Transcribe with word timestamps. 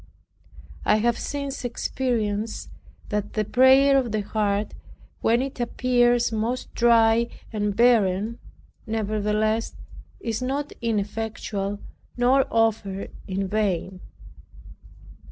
I 0.83 0.95
have 0.95 1.19
since 1.19 1.63
experienced, 1.63 2.71
that 3.09 3.33
the 3.33 3.45
prayer 3.45 3.99
of 3.99 4.11
the 4.11 4.21
heart 4.21 4.73
when 5.19 5.43
it 5.43 5.59
appears 5.59 6.31
most 6.31 6.73
dry 6.73 7.27
and 7.53 7.75
barren, 7.75 8.39
nevertheless 8.87 9.75
is 10.19 10.41
not 10.41 10.73
ineffectual 10.81 11.79
nor 12.17 12.47
offered 12.49 13.11
in 13.27 13.47
vain. 13.47 13.99